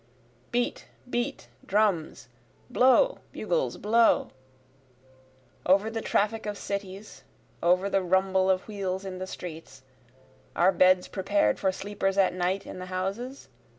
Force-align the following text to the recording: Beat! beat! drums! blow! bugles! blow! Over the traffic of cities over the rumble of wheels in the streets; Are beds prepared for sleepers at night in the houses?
Beat! 0.49 0.87
beat! 1.07 1.47
drums! 1.63 2.27
blow! 2.71 3.19
bugles! 3.31 3.77
blow! 3.77 4.31
Over 5.63 5.91
the 5.91 6.01
traffic 6.01 6.47
of 6.47 6.57
cities 6.57 7.23
over 7.61 7.87
the 7.87 8.01
rumble 8.01 8.49
of 8.49 8.67
wheels 8.67 9.05
in 9.05 9.19
the 9.19 9.27
streets; 9.27 9.83
Are 10.55 10.71
beds 10.71 11.07
prepared 11.07 11.59
for 11.59 11.71
sleepers 11.71 12.17
at 12.17 12.33
night 12.33 12.65
in 12.65 12.79
the 12.79 12.87
houses? 12.87 13.47